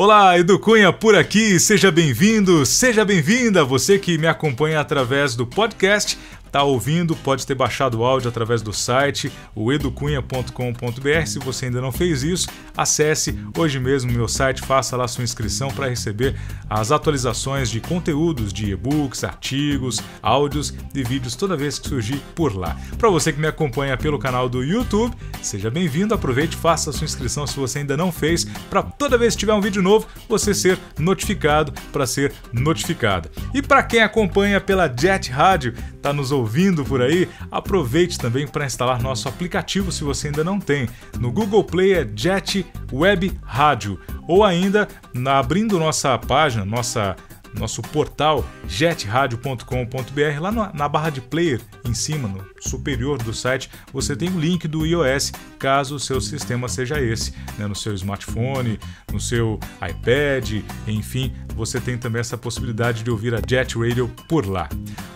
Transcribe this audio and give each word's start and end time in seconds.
Olá, 0.00 0.38
Edu 0.38 0.60
Cunha 0.60 0.92
por 0.92 1.16
aqui, 1.16 1.58
seja 1.58 1.90
bem-vindo, 1.90 2.64
seja 2.64 3.04
bem-vinda, 3.04 3.64
você 3.64 3.98
que 3.98 4.16
me 4.16 4.28
acompanha 4.28 4.78
através 4.78 5.34
do 5.34 5.44
podcast 5.44 6.16
Tá 6.50 6.62
ouvindo, 6.62 7.14
pode 7.16 7.46
ter 7.46 7.54
baixado 7.54 7.98
o 7.98 8.04
áudio 8.04 8.28
através 8.28 8.62
do 8.62 8.72
site, 8.72 9.30
o 9.54 9.72
educunha.com.br. 9.72 11.26
Se 11.26 11.38
você 11.38 11.66
ainda 11.66 11.80
não 11.80 11.92
fez 11.92 12.22
isso, 12.22 12.48
acesse 12.76 13.38
hoje 13.56 13.78
mesmo 13.78 14.10
meu 14.12 14.28
site, 14.28 14.62
faça 14.62 14.96
lá 14.96 15.06
sua 15.06 15.24
inscrição 15.24 15.68
para 15.68 15.88
receber 15.88 16.36
as 16.68 16.90
atualizações 16.92 17.70
de 17.70 17.80
conteúdos 17.80 18.52
de 18.52 18.72
e-books, 18.72 19.24
artigos, 19.24 20.00
áudios 20.22 20.74
e 20.94 21.02
vídeos 21.02 21.34
toda 21.34 21.56
vez 21.56 21.78
que 21.78 21.88
surgir 21.88 22.20
por 22.34 22.56
lá. 22.56 22.76
Para 22.96 23.10
você 23.10 23.32
que 23.32 23.40
me 23.40 23.46
acompanha 23.46 23.96
pelo 23.96 24.18
canal 24.18 24.48
do 24.48 24.62
YouTube, 24.62 25.14
seja 25.42 25.70
bem-vindo, 25.70 26.14
aproveite, 26.14 26.56
faça 26.56 26.92
sua 26.92 27.04
inscrição 27.04 27.46
se 27.46 27.58
você 27.58 27.80
ainda 27.80 27.96
não 27.96 28.10
fez, 28.12 28.44
para 28.68 28.82
toda 28.82 29.18
vez 29.18 29.34
que 29.34 29.40
tiver 29.40 29.54
um 29.54 29.60
vídeo 29.60 29.82
novo, 29.82 30.06
você 30.28 30.54
ser 30.54 30.78
notificado 30.98 31.72
para 31.92 32.06
ser 32.06 32.32
notificada. 32.52 33.30
E 33.54 33.62
para 33.62 33.82
quem 33.82 34.00
acompanha 34.00 34.60
pela 34.60 34.88
Jet 34.88 35.30
Rádio, 35.30 35.74
tá 36.00 36.12
nos 36.12 36.32
ouvindo 36.32 36.84
por 36.84 37.02
aí, 37.02 37.28
aproveite 37.50 38.18
também 38.18 38.46
para 38.46 38.66
instalar 38.66 39.02
nosso 39.02 39.28
aplicativo 39.28 39.90
se 39.90 40.04
você 40.04 40.28
ainda 40.28 40.44
não 40.44 40.60
tem. 40.60 40.88
No 41.18 41.30
Google 41.30 41.64
Play 41.64 41.92
é 41.94 42.08
Jet 42.14 42.64
Web 42.92 43.38
Rádio 43.42 44.00
ou 44.26 44.44
ainda 44.44 44.88
na, 45.12 45.38
abrindo 45.38 45.78
nossa 45.78 46.16
página, 46.18 46.64
nossa 46.64 47.16
nosso 47.54 47.82
portal 47.82 48.44
jetradio.com.br, 48.66 50.40
lá 50.40 50.52
na, 50.52 50.88
barra 50.88 51.10
de 51.10 51.20
player 51.20 51.60
em 51.84 51.94
cima, 51.94 52.28
no 52.28 52.44
superior 52.60 53.18
do 53.18 53.32
site, 53.32 53.70
você 53.92 54.16
tem 54.16 54.28
o 54.28 54.38
link 54.38 54.66
do 54.66 54.86
iOS, 54.86 55.32
caso 55.58 55.96
o 55.96 56.00
seu 56.00 56.20
sistema 56.20 56.68
seja 56.68 57.00
esse, 57.00 57.32
né, 57.58 57.66
no 57.66 57.74
seu 57.74 57.94
smartphone, 57.94 58.78
no 59.12 59.20
seu 59.20 59.58
iPad, 59.76 60.62
enfim, 60.86 61.32
você 61.54 61.80
tem 61.80 61.98
também 61.98 62.20
essa 62.20 62.36
possibilidade 62.36 63.02
de 63.02 63.10
ouvir 63.10 63.34
a 63.34 63.40
Jet 63.46 63.78
Radio 63.78 64.10
por 64.28 64.46
lá. 64.46 64.68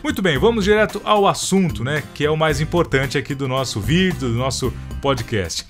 Muito 0.02 0.20
bem, 0.20 0.38
vamos 0.38 0.64
direto 0.64 1.00
ao 1.04 1.26
assunto, 1.26 1.84
né, 1.84 2.02
que 2.14 2.24
é 2.24 2.30
o 2.30 2.36
mais 2.36 2.60
importante 2.60 3.16
aqui 3.16 3.34
do 3.34 3.46
nosso 3.46 3.80
vídeo, 3.80 4.28
do 4.28 4.34
nosso 4.34 4.72
podcast. 5.00 5.66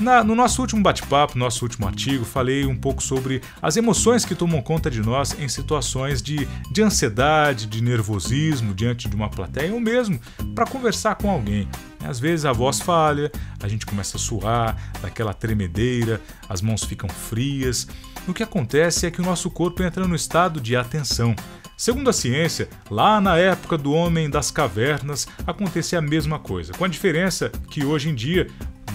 Na, 0.00 0.24
no 0.24 0.34
nosso 0.34 0.60
último 0.60 0.82
bate-papo, 0.82 1.38
nosso 1.38 1.64
último 1.64 1.86
artigo, 1.86 2.24
falei 2.24 2.66
um 2.66 2.76
pouco 2.76 3.02
sobre 3.02 3.40
as 3.60 3.76
emoções 3.76 4.24
que 4.24 4.34
tomam 4.34 4.60
conta 4.60 4.90
de 4.90 5.00
nós 5.00 5.38
em 5.38 5.48
situações 5.48 6.20
de, 6.20 6.48
de 6.70 6.82
ansiedade, 6.82 7.66
de 7.66 7.82
nervosismo 7.82 8.74
diante 8.74 9.08
de 9.08 9.14
uma 9.14 9.28
plateia 9.28 9.72
ou 9.72 9.80
mesmo 9.80 10.18
para 10.54 10.66
conversar 10.66 11.14
com 11.16 11.30
alguém. 11.30 11.68
Às 12.04 12.18
vezes 12.18 12.44
a 12.44 12.52
voz 12.52 12.80
falha, 12.80 13.30
a 13.62 13.68
gente 13.68 13.86
começa 13.86 14.16
a 14.16 14.20
suar, 14.20 14.76
daquela 15.00 15.32
tremedeira, 15.32 16.20
as 16.48 16.60
mãos 16.60 16.82
ficam 16.82 17.08
frias. 17.08 17.86
O 18.26 18.34
que 18.34 18.42
acontece 18.42 19.06
é 19.06 19.10
que 19.10 19.20
o 19.20 19.24
nosso 19.24 19.50
corpo 19.50 19.82
entra 19.82 20.06
no 20.06 20.16
estado 20.16 20.60
de 20.60 20.74
atenção. 20.74 21.34
Segundo 21.76 22.10
a 22.10 22.12
ciência, 22.12 22.68
lá 22.90 23.20
na 23.20 23.36
época 23.36 23.76
do 23.76 23.92
homem 23.92 24.30
das 24.30 24.50
cavernas 24.50 25.26
acontecia 25.46 25.98
a 25.98 26.02
mesma 26.02 26.38
coisa, 26.38 26.72
com 26.72 26.84
a 26.84 26.88
diferença 26.88 27.50
que 27.70 27.84
hoje 27.84 28.08
em 28.08 28.14
dia 28.14 28.46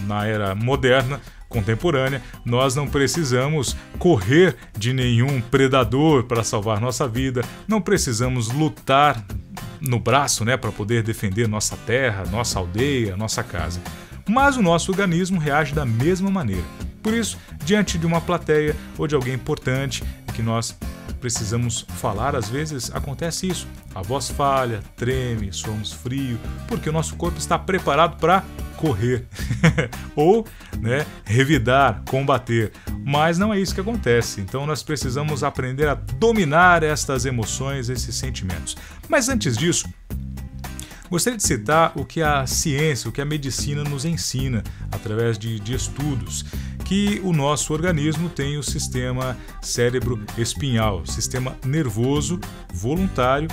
na 0.07 0.25
era 0.25 0.55
moderna, 0.55 1.19
contemporânea, 1.49 2.21
nós 2.43 2.75
não 2.75 2.87
precisamos 2.87 3.75
correr 3.99 4.55
de 4.77 4.93
nenhum 4.93 5.39
predador 5.41 6.23
para 6.23 6.43
salvar 6.43 6.81
nossa 6.81 7.07
vida, 7.07 7.41
não 7.67 7.81
precisamos 7.81 8.49
lutar 8.49 9.23
no 9.79 9.99
braço, 9.99 10.43
né, 10.43 10.57
para 10.57 10.71
poder 10.71 11.03
defender 11.03 11.47
nossa 11.47 11.77
terra, 11.77 12.23
nossa 12.31 12.59
aldeia, 12.59 13.15
nossa 13.15 13.43
casa. 13.43 13.79
Mas 14.27 14.57
o 14.57 14.61
nosso 14.61 14.91
organismo 14.91 15.39
reage 15.39 15.73
da 15.73 15.85
mesma 15.85 16.29
maneira. 16.29 16.65
Por 17.01 17.13
isso, 17.13 17.37
diante 17.63 17.97
de 17.97 18.05
uma 18.05 18.19
plateia 18.19 18.75
ou 18.97 19.07
de 19.07 19.15
alguém 19.15 19.35
importante 19.35 20.03
que 20.33 20.41
nós 20.41 20.77
precisamos 21.21 21.85
falar, 21.95 22.35
às 22.35 22.49
vezes 22.49 22.91
acontece 22.93 23.47
isso. 23.47 23.67
A 23.95 24.01
voz 24.01 24.29
falha, 24.29 24.81
treme, 24.95 25.53
somos 25.53 25.93
frio, 25.93 26.37
porque 26.67 26.89
o 26.89 26.93
nosso 26.93 27.15
corpo 27.15 27.37
está 27.37 27.57
preparado 27.57 28.17
para 28.17 28.43
correr 28.77 29.25
ou 30.15 30.45
né, 30.79 31.05
revidar, 31.25 32.03
combater. 32.07 32.71
Mas 33.03 33.37
não 33.37 33.53
é 33.53 33.59
isso 33.59 33.73
que 33.73 33.81
acontece. 33.81 34.39
Então 34.39 34.65
nós 34.65 34.83
precisamos 34.83 35.43
aprender 35.43 35.87
a 35.87 35.95
dominar 35.95 36.83
estas 36.83 37.25
emoções, 37.25 37.89
esses 37.89 38.15
sentimentos. 38.15 38.77
Mas 39.09 39.27
antes 39.27 39.57
disso, 39.57 39.89
Gostaria 41.09 41.37
de 41.37 41.43
citar 41.43 41.93
o 41.95 42.03
que 42.03 42.21
a 42.21 42.45
ciência, 42.45 43.09
o 43.09 43.13
que 43.13 43.21
a 43.21 43.25
medicina 43.25 43.81
nos 43.81 44.03
ensina 44.03 44.61
através 44.91 45.37
de, 45.37 45.57
de 45.57 45.73
estudos, 45.73 46.43
que 46.83 47.21
o 47.23 47.31
nosso 47.31 47.71
organismo 47.71 48.29
tem 48.29 48.57
o 48.57 48.63
sistema 48.63 49.37
cérebro-espinhal, 49.61 51.05
sistema 51.05 51.55
nervoso 51.65 52.39
voluntário 52.73 53.47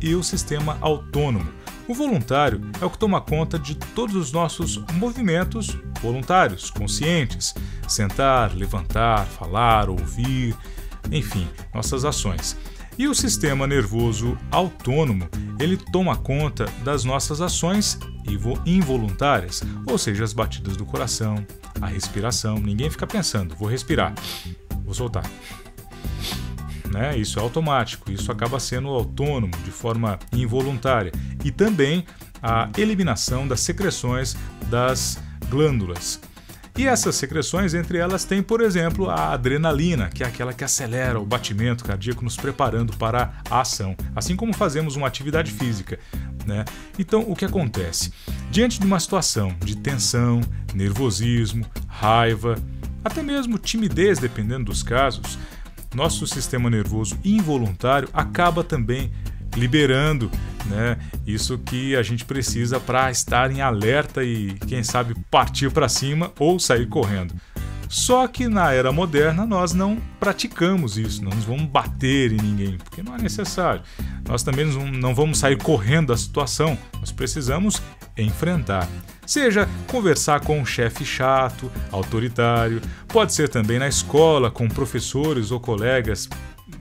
e 0.00 0.14
o 0.14 0.22
sistema 0.22 0.78
autônomo. 0.80 1.50
O 1.86 1.94
voluntário 1.94 2.60
é 2.80 2.84
o 2.84 2.90
que 2.90 2.98
toma 2.98 3.20
conta 3.20 3.58
de 3.58 3.74
todos 3.74 4.14
os 4.14 4.30
nossos 4.30 4.76
movimentos 4.92 5.76
voluntários, 6.00 6.70
conscientes: 6.70 7.54
sentar, 7.88 8.54
levantar, 8.54 9.26
falar, 9.26 9.90
ouvir, 9.90 10.56
enfim, 11.10 11.48
nossas 11.74 12.04
ações. 12.04 12.56
E 12.98 13.08
o 13.08 13.14
sistema 13.14 13.66
nervoso 13.66 14.36
autônomo, 14.50 15.28
ele 15.58 15.76
toma 15.76 16.16
conta 16.16 16.66
das 16.84 17.02
nossas 17.02 17.40
ações 17.40 17.98
involuntárias, 18.66 19.62
ou 19.86 19.96
seja, 19.96 20.22
as 20.22 20.32
batidas 20.32 20.76
do 20.76 20.84
coração, 20.84 21.44
a 21.80 21.86
respiração. 21.86 22.58
Ninguém 22.58 22.90
fica 22.90 23.06
pensando, 23.06 23.56
vou 23.56 23.68
respirar, 23.68 24.14
vou 24.84 24.94
soltar. 24.94 25.24
Né? 26.90 27.16
Isso 27.16 27.38
é 27.38 27.42
automático, 27.42 28.10
isso 28.10 28.32
acaba 28.32 28.58
sendo 28.58 28.88
autônomo 28.88 29.52
de 29.64 29.70
forma 29.70 30.18
involuntária. 30.32 31.12
E 31.44 31.50
também 31.50 32.04
a 32.42 32.68
eliminação 32.76 33.46
das 33.46 33.60
secreções 33.60 34.36
das 34.68 35.18
glândulas. 35.48 36.20
E 36.76 36.86
essas 36.86 37.16
secreções, 37.16 37.74
entre 37.74 37.98
elas, 37.98 38.24
tem, 38.24 38.42
por 38.42 38.60
exemplo, 38.60 39.10
a 39.10 39.32
adrenalina, 39.32 40.08
que 40.08 40.22
é 40.22 40.26
aquela 40.26 40.52
que 40.52 40.64
acelera 40.64 41.20
o 41.20 41.26
batimento 41.26 41.84
cardíaco, 41.84 42.24
nos 42.24 42.36
preparando 42.36 42.96
para 42.96 43.34
a 43.50 43.60
ação, 43.60 43.94
assim 44.14 44.34
como 44.34 44.54
fazemos 44.54 44.96
uma 44.96 45.06
atividade 45.06 45.50
física. 45.52 45.98
Né? 46.46 46.64
Então, 46.98 47.20
o 47.28 47.36
que 47.36 47.44
acontece? 47.44 48.12
Diante 48.50 48.80
de 48.80 48.86
uma 48.86 48.98
situação 48.98 49.54
de 49.62 49.76
tensão, 49.76 50.40
nervosismo, 50.72 51.66
raiva, 51.86 52.54
até 53.04 53.22
mesmo 53.22 53.58
timidez, 53.58 54.18
dependendo 54.18 54.66
dos 54.66 54.82
casos, 54.82 55.38
nosso 55.94 56.26
sistema 56.26 56.70
nervoso 56.70 57.18
involuntário 57.24 58.08
acaba 58.12 58.62
também 58.62 59.10
liberando 59.56 60.30
né? 60.66 60.96
Isso 61.26 61.58
que 61.58 61.96
a 61.96 62.02
gente 62.02 62.24
precisa 62.24 62.78
para 62.80 63.10
estar 63.10 63.50
em 63.50 63.60
alerta 63.60 64.22
e, 64.22 64.54
quem 64.66 64.82
sabe, 64.82 65.14
partir 65.30 65.70
para 65.70 65.88
cima 65.88 66.32
ou 66.38 66.58
sair 66.58 66.86
correndo. 66.86 67.34
Só 67.88 68.28
que 68.28 68.46
na 68.46 68.72
era 68.72 68.92
moderna 68.92 69.44
nós 69.44 69.72
não 69.74 69.98
praticamos 70.20 70.96
isso, 70.96 71.24
não 71.24 71.32
nos 71.32 71.44
vamos 71.44 71.64
bater 71.64 72.30
em 72.30 72.36
ninguém, 72.36 72.78
porque 72.78 73.02
não 73.02 73.16
é 73.16 73.18
necessário. 73.18 73.82
Nós 74.28 74.44
também 74.44 74.64
não 74.64 75.12
vamos 75.12 75.38
sair 75.38 75.56
correndo 75.56 76.08
da 76.08 76.16
situação, 76.16 76.78
nós 77.00 77.10
precisamos 77.10 77.82
enfrentar. 78.22 78.88
Seja 79.26 79.68
conversar 79.86 80.40
com 80.40 80.58
um 80.58 80.66
chefe 80.66 81.04
chato, 81.04 81.70
autoritário, 81.92 82.82
pode 83.06 83.32
ser 83.32 83.48
também 83.48 83.78
na 83.78 83.86
escola 83.86 84.50
com 84.50 84.68
professores 84.68 85.52
ou 85.52 85.60
colegas 85.60 86.28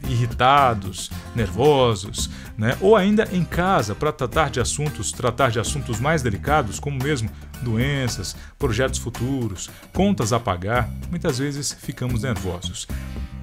irritados, 0.08 1.12
nervosos, 1.36 2.30
né? 2.58 2.78
ou 2.82 2.96
ainda 2.96 3.28
em 3.32 3.44
casa 3.44 3.94
para 3.94 4.12
tratar 4.12 4.50
de 4.50 4.60
assuntos, 4.60 5.12
tratar 5.12 5.52
de 5.52 5.60
assuntos 5.60 6.00
mais 6.00 6.22
delicados, 6.22 6.80
como 6.80 7.02
mesmo 7.02 7.30
doenças, 7.62 8.36
projetos 8.58 9.00
futuros, 9.00 9.70
contas 9.94 10.34
a 10.34 10.40
pagar, 10.40 10.90
muitas 11.10 11.38
vezes 11.38 11.72
ficamos 11.72 12.24
nervosos. 12.24 12.88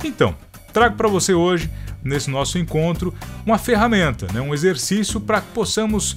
Então, 0.05 0.35
trago 0.73 0.97
para 0.97 1.09
você 1.09 1.35
hoje, 1.35 1.71
nesse 2.03 2.31
nosso 2.31 2.59
encontro, 2.59 3.15
uma 3.45 3.59
ferramenta, 3.59 4.27
né? 4.33 4.41
um 4.41 4.55
exercício 4.55 5.21
para 5.21 5.41
que 5.41 5.49
possamos 5.53 6.17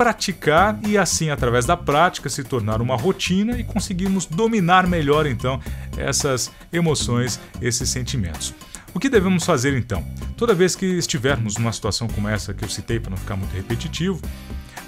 praticar 0.00 0.80
e 0.88 0.96
assim 0.96 1.28
através 1.28 1.66
da 1.66 1.76
prática 1.76 2.30
se 2.30 2.42
tornar 2.42 2.80
uma 2.80 2.96
rotina 2.96 3.60
e 3.60 3.64
conseguirmos 3.64 4.24
dominar 4.24 4.86
melhor 4.86 5.26
então 5.26 5.60
essas 5.94 6.50
emoções, 6.72 7.38
esses 7.60 7.90
sentimentos. 7.90 8.54
O 8.94 8.98
que 8.98 9.10
devemos 9.10 9.44
fazer 9.44 9.76
então? 9.76 10.02
Toda 10.38 10.54
vez 10.54 10.74
que 10.74 10.86
estivermos 10.86 11.58
numa 11.58 11.70
situação 11.70 12.08
como 12.08 12.28
essa 12.28 12.54
que 12.54 12.64
eu 12.64 12.68
citei 12.70 12.98
para 12.98 13.10
não 13.10 13.18
ficar 13.18 13.36
muito 13.36 13.52
repetitivo, 13.52 14.18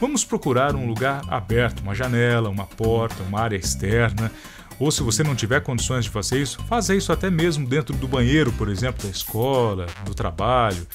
vamos 0.00 0.24
procurar 0.24 0.74
um 0.74 0.86
lugar 0.86 1.22
aberto, 1.28 1.80
uma 1.80 1.94
janela, 1.94 2.48
uma 2.48 2.64
porta, 2.64 3.22
uma 3.22 3.38
área 3.38 3.56
externa. 3.56 4.32
Ou 4.78 4.90
se 4.90 5.02
você 5.02 5.22
não 5.22 5.36
tiver 5.36 5.60
condições 5.60 6.06
de 6.06 6.10
fazer 6.10 6.40
isso, 6.40 6.58
faça 6.64 6.94
isso 6.94 7.12
até 7.12 7.28
mesmo 7.28 7.68
dentro 7.68 7.94
do 7.94 8.08
banheiro, 8.08 8.50
por 8.52 8.70
exemplo, 8.70 9.02
da 9.02 9.10
escola, 9.10 9.84
do 10.06 10.14
trabalho. 10.14 10.86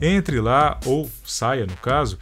Entre 0.00 0.40
lá 0.40 0.80
ou 0.86 1.10
saia, 1.22 1.66
no 1.66 1.76
caso, 1.76 2.16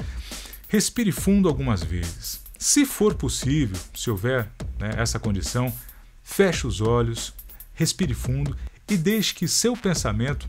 respire 0.70 1.11
fundo 1.11 1.49
algumas 1.49 1.82
vezes. 1.82 2.40
Se 2.56 2.87
for 2.87 3.14
possível, 3.14 3.76
se 3.93 4.08
houver 4.08 4.49
né, 4.78 4.93
essa 4.96 5.19
condição, 5.19 5.72
feche 6.22 6.64
os 6.64 6.81
olhos, 6.81 7.34
respire 7.75 8.14
fundo 8.14 8.56
e 8.88 8.96
deixe 8.96 9.34
que 9.34 9.49
seu 9.49 9.76
pensamento 9.76 10.49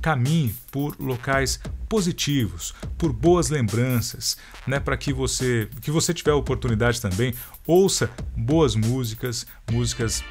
caminhe 0.00 0.54
por 0.72 0.96
locais 0.98 1.60
positivos, 1.88 2.74
por 2.96 3.12
boas 3.12 3.50
lembranças, 3.50 4.38
né, 4.66 4.80
para 4.80 4.96
que 4.96 5.12
você, 5.12 5.68
que 5.82 5.90
você 5.90 6.14
tiver 6.14 6.30
a 6.30 6.36
oportunidade 6.36 7.02
também, 7.02 7.34
ouça 7.66 8.10
boas 8.34 8.74
músicas, 8.74 9.46
músicas 9.70 10.24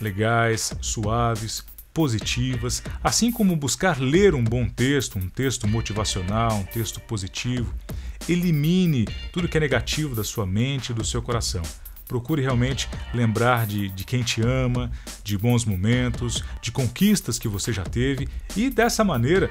legais, 0.00 0.72
suaves, 0.80 1.64
positivas, 1.94 2.82
assim 3.02 3.30
como 3.30 3.56
buscar 3.56 4.00
ler 4.00 4.34
um 4.34 4.42
bom 4.42 4.68
texto, 4.68 5.16
um 5.16 5.28
texto 5.28 5.68
motivacional, 5.68 6.56
um 6.56 6.64
texto 6.64 7.00
positivo. 7.00 7.72
Elimine 8.28 9.06
tudo 9.32 9.48
que 9.48 9.56
é 9.56 9.60
negativo 9.60 10.14
da 10.14 10.24
sua 10.24 10.44
mente 10.44 10.90
e 10.90 10.94
do 10.94 11.04
seu 11.04 11.22
coração. 11.22 11.62
Procure 12.08 12.42
realmente 12.42 12.88
lembrar 13.14 13.66
de, 13.66 13.88
de 13.88 14.04
quem 14.04 14.22
te 14.22 14.42
ama, 14.42 14.90
de 15.22 15.38
bons 15.38 15.64
momentos, 15.64 16.42
de 16.60 16.70
conquistas 16.70 17.38
que 17.38 17.48
você 17.48 17.72
já 17.72 17.84
teve 17.84 18.28
e 18.56 18.68
dessa 18.68 19.04
maneira 19.04 19.50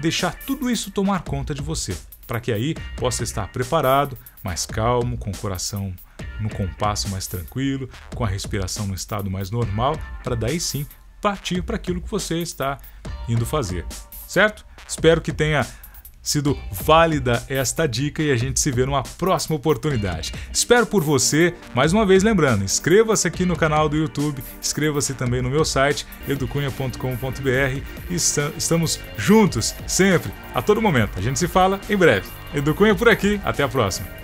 deixar 0.00 0.34
tudo 0.34 0.70
isso 0.70 0.90
tomar 0.90 1.22
conta 1.22 1.54
de 1.54 1.62
você, 1.62 1.96
para 2.26 2.40
que 2.40 2.50
aí 2.50 2.74
possa 2.96 3.22
estar 3.22 3.48
preparado, 3.52 4.18
mais 4.42 4.66
calmo, 4.66 5.16
com 5.16 5.30
o 5.30 5.36
coração 5.36 5.94
no 6.40 6.48
compasso 6.50 7.08
mais 7.08 7.26
tranquilo, 7.26 7.88
com 8.14 8.24
a 8.24 8.28
respiração 8.28 8.86
no 8.86 8.94
estado 8.94 9.30
mais 9.30 9.50
normal, 9.50 9.96
para 10.24 10.34
daí 10.34 10.58
sim 10.58 10.86
partir 11.22 11.62
para 11.62 11.76
aquilo 11.76 12.02
que 12.02 12.10
você 12.10 12.38
está 12.38 12.78
indo 13.28 13.46
fazer. 13.46 13.86
Certo? 14.26 14.66
Espero 14.86 15.20
que 15.20 15.32
tenha 15.32 15.64
sido 16.22 16.56
válida 16.70 17.42
esta 17.48 17.86
dica 17.86 18.22
e 18.22 18.30
a 18.30 18.36
gente 18.36 18.60
se 18.60 18.70
vê 18.70 18.86
numa 18.86 19.02
próxima 19.02 19.56
oportunidade. 19.56 20.32
Espero 20.52 20.86
por 20.86 21.02
você, 21.02 21.54
mais 21.74 21.92
uma 21.92 22.06
vez 22.06 22.22
lembrando, 22.22 22.62
inscreva-se 22.62 23.26
aqui 23.26 23.44
no 23.44 23.56
canal 23.56 23.88
do 23.88 23.96
YouTube, 23.96 24.42
inscreva-se 24.60 25.14
também 25.14 25.42
no 25.42 25.50
meu 25.50 25.64
site 25.64 26.06
educunha.com.br 26.28 27.82
e 28.08 28.14
estamos 28.14 29.00
juntos 29.16 29.74
sempre, 29.86 30.32
a 30.54 30.62
todo 30.62 30.80
momento. 30.80 31.18
A 31.18 31.22
gente 31.22 31.38
se 31.38 31.48
fala 31.48 31.80
em 31.90 31.96
breve. 31.96 32.28
Educunha 32.54 32.94
por 32.94 33.08
aqui, 33.08 33.40
até 33.44 33.62
a 33.62 33.68
próxima. 33.68 34.21